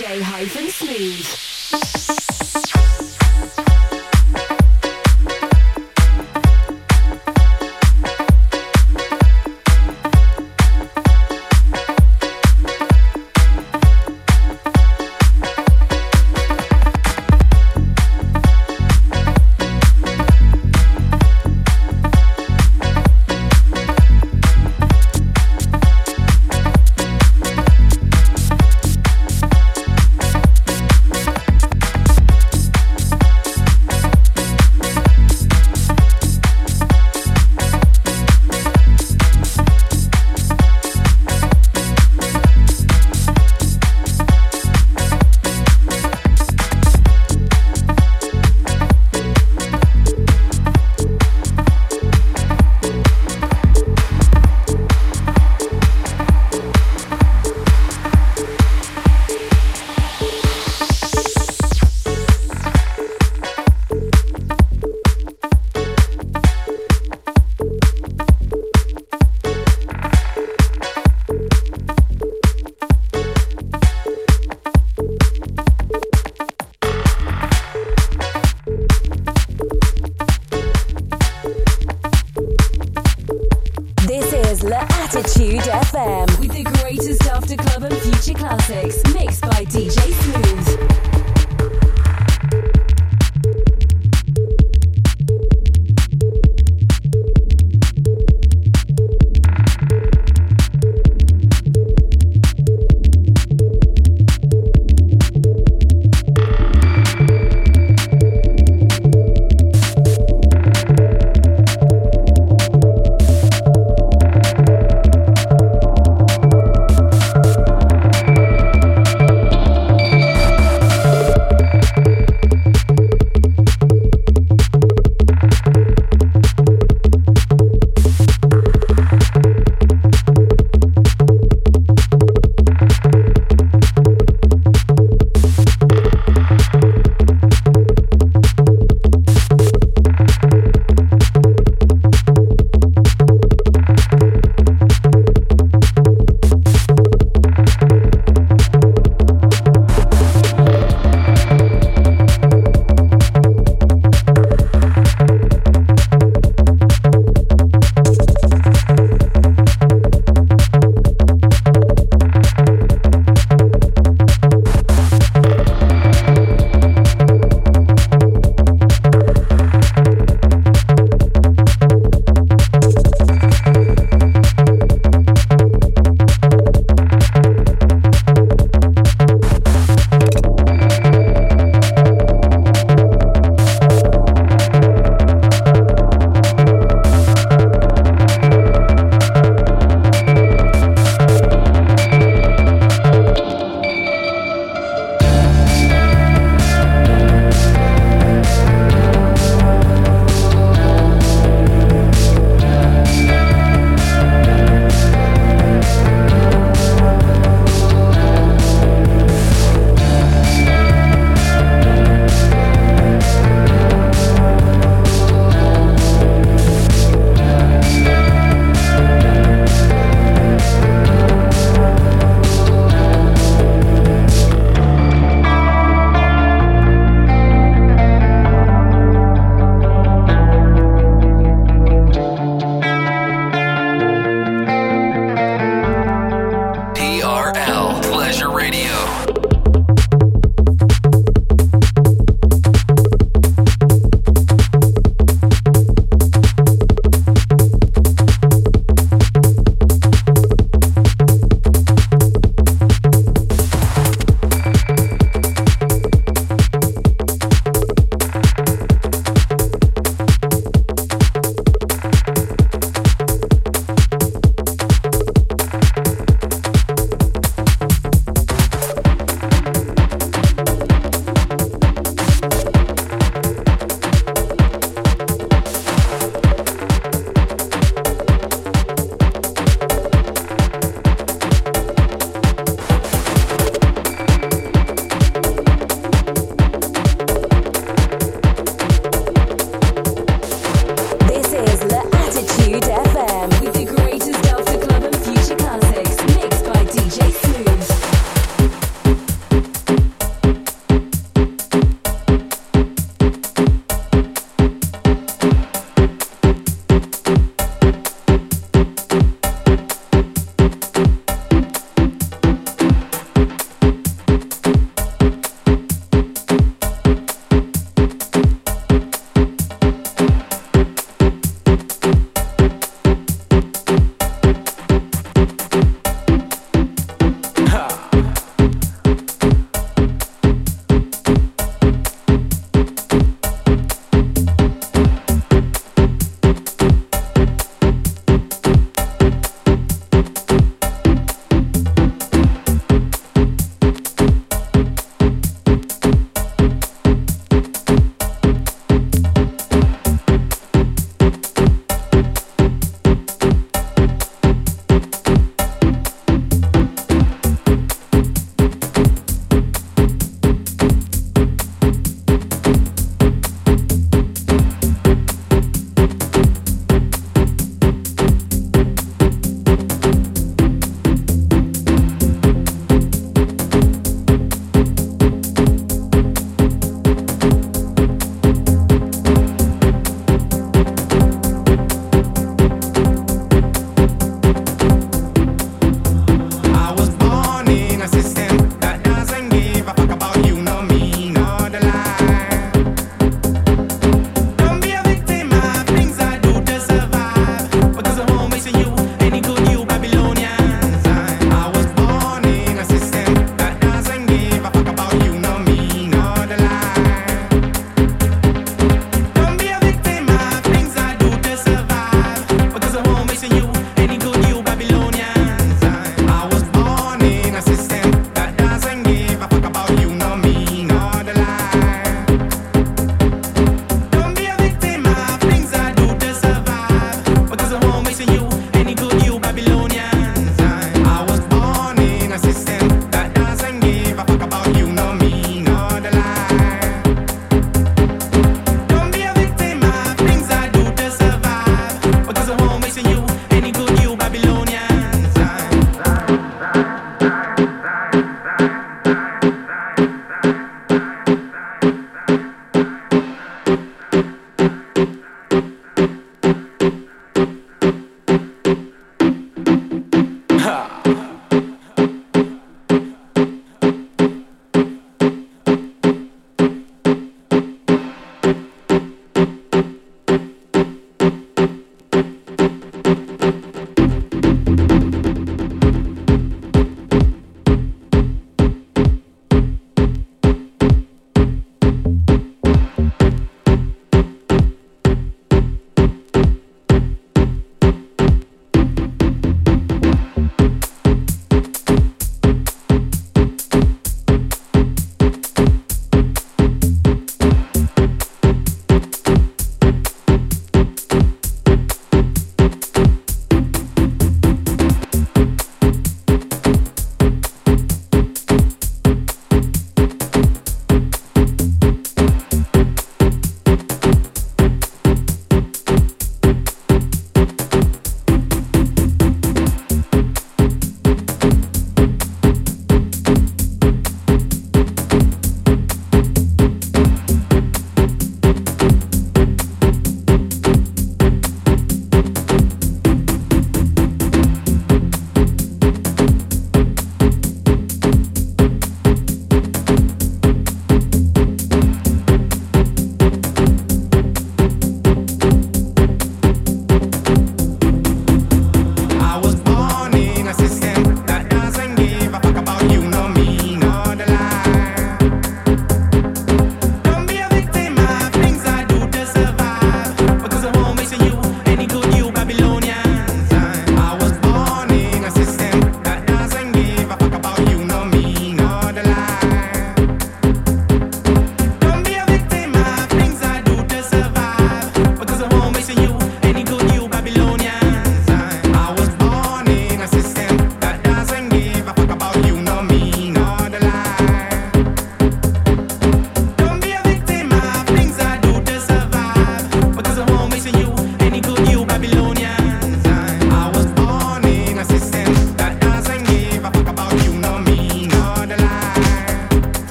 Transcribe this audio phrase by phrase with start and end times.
[0.00, 0.22] DJ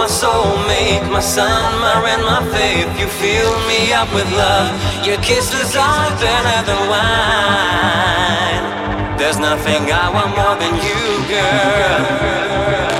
[0.00, 2.88] my soulmate, my sun, my rain, my faith.
[2.98, 4.72] You fill me up with love.
[5.06, 8.64] Your kisses are better than wine.
[9.18, 12.99] There's nothing I want more than you, girl.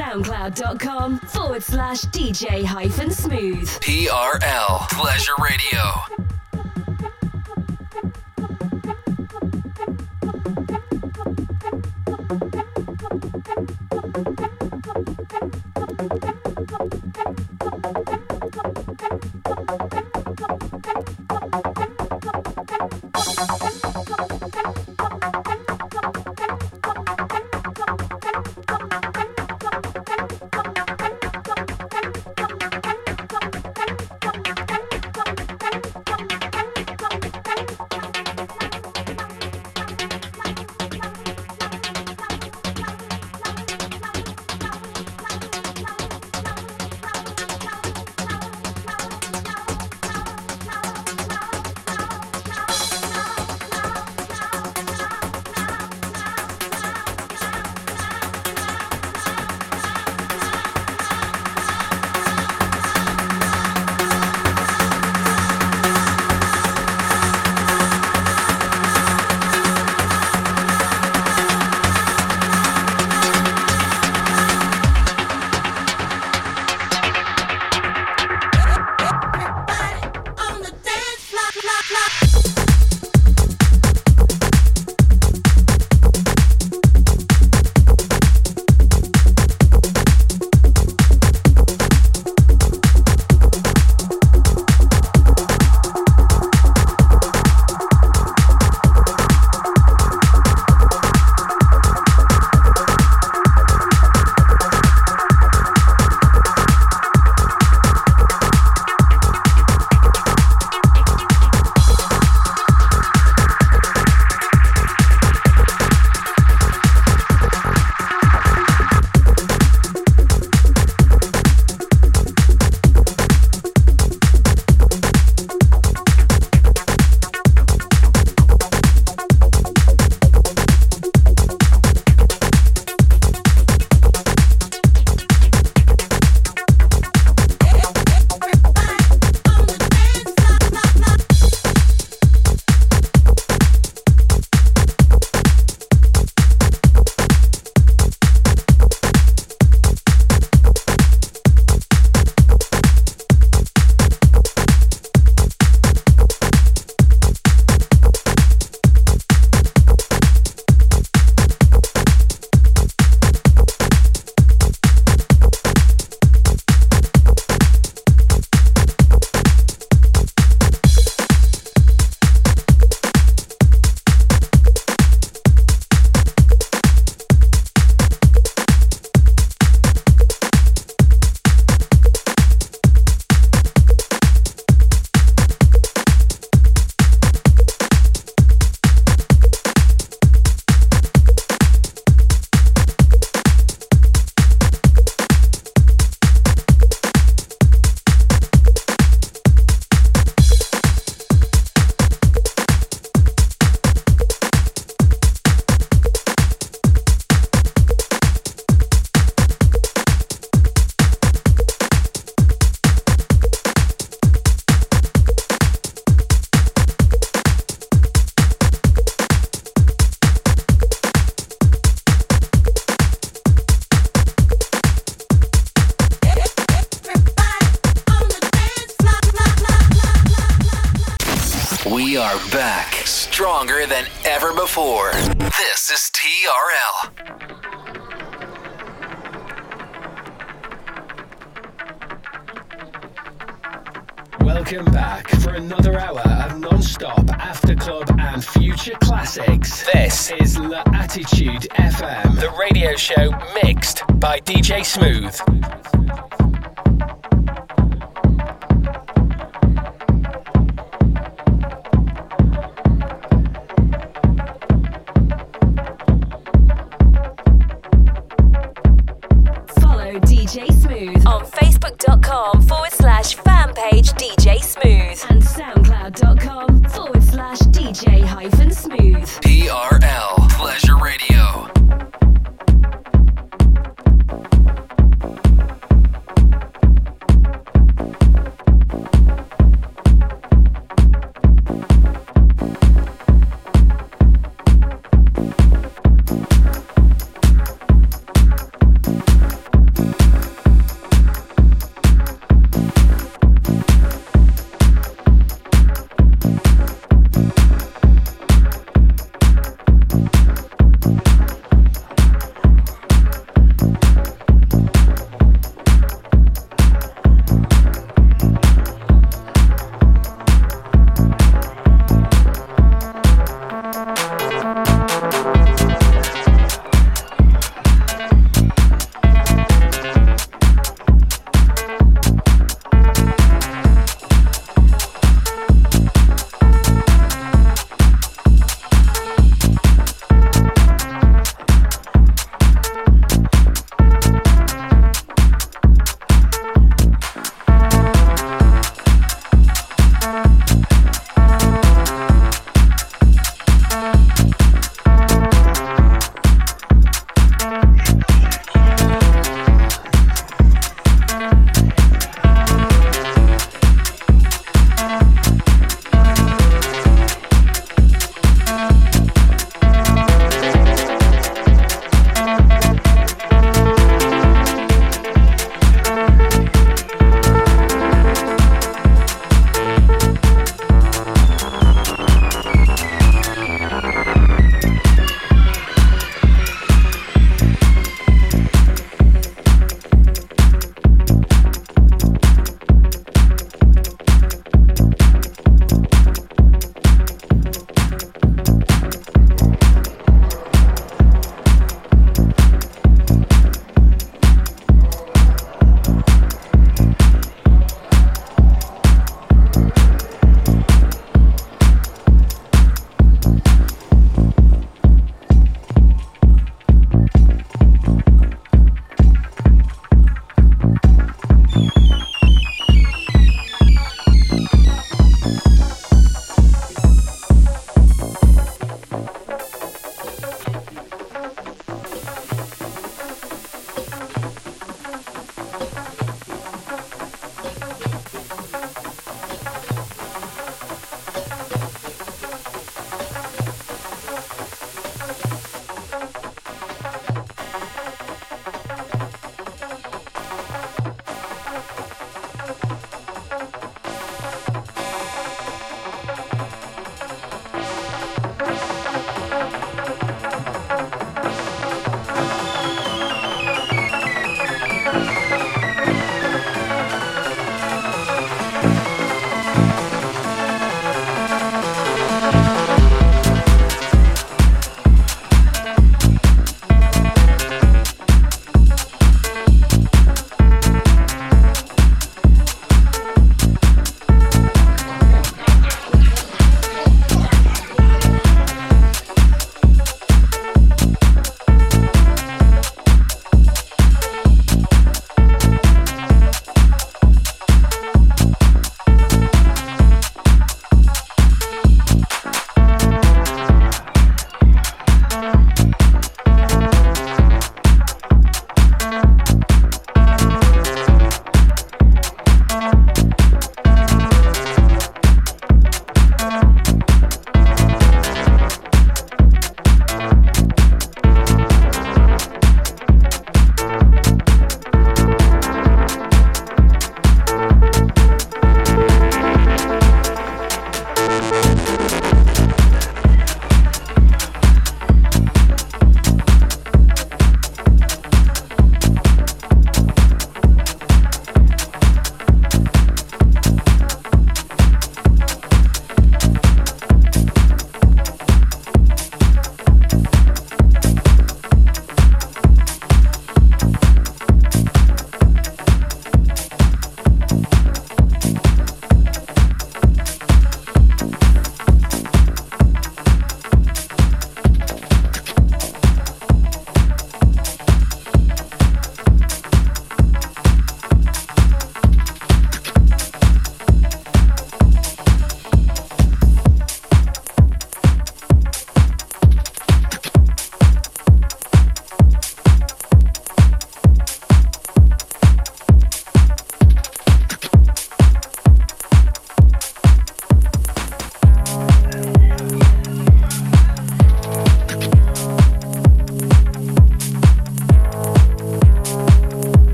[0.00, 3.68] SoundCloud.com forward slash DJ hyphen smooth.
[3.68, 5.69] TRL Pleasure Radio.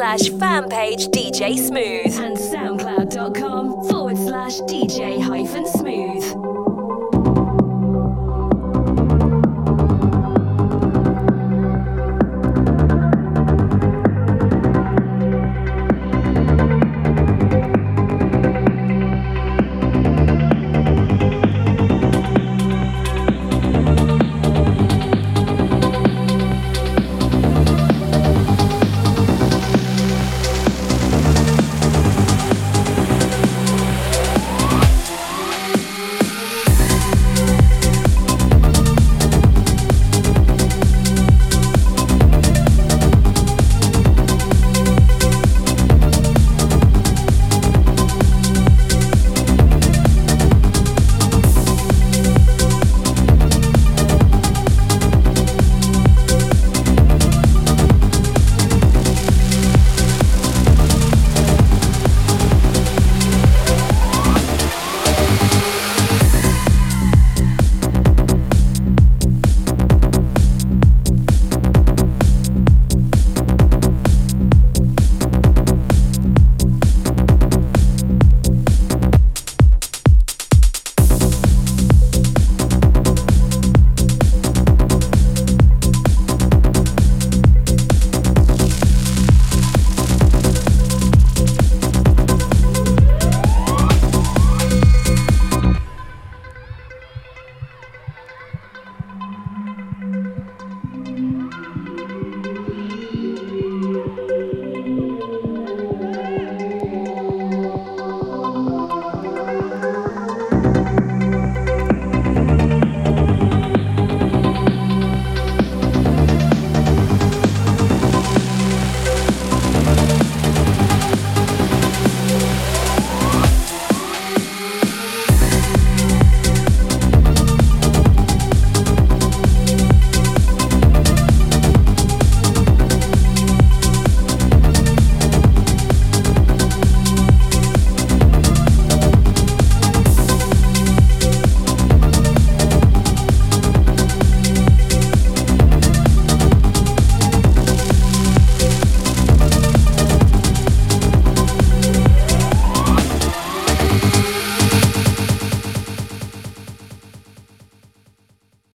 [0.00, 5.66] Slash fan page DJ Smooth and soundcloud.com forward slash DJ hyphen.